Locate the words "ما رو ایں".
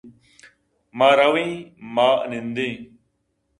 0.97-1.53